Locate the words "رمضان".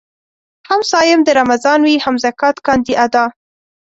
1.39-1.79